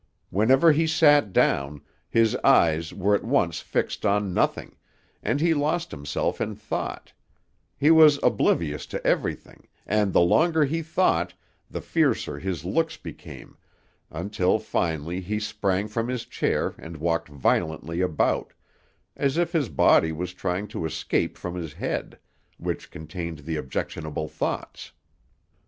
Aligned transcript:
Whenever 0.31 0.71
he 0.71 0.87
sat 0.87 1.31
down, 1.31 1.79
his 2.09 2.35
eyes 2.37 2.91
were 2.91 3.13
at 3.13 3.23
once 3.23 3.59
fixed 3.59 4.03
on 4.03 4.33
nothing, 4.33 4.75
and 5.21 5.39
he 5.39 5.53
lost 5.53 5.91
himself 5.91 6.41
in 6.41 6.55
thought; 6.55 7.13
he 7.77 7.91
was 7.91 8.19
oblivious 8.23 8.87
to 8.87 9.05
everything, 9.05 9.67
and 9.85 10.11
the 10.11 10.19
longer 10.19 10.65
he 10.65 10.81
thought, 10.81 11.35
the 11.69 11.81
fiercer 11.81 12.39
his 12.39 12.65
looks 12.65 12.97
became, 12.97 13.55
until 14.09 14.57
finally 14.57 15.21
he 15.21 15.39
sprang 15.39 15.87
from 15.87 16.07
his 16.07 16.25
chair 16.25 16.73
and 16.79 16.97
walked 16.97 17.29
violently 17.29 18.01
about, 18.01 18.53
as 19.15 19.37
if 19.37 19.51
his 19.51 19.69
body 19.69 20.11
was 20.11 20.33
trying 20.33 20.67
to 20.67 20.83
escape 20.83 21.37
from 21.37 21.53
his 21.53 21.73
head, 21.73 22.17
which 22.57 22.89
contained 22.89 23.37
the 23.45 23.55
objectionable 23.55 24.27
thoughts. 24.27 24.93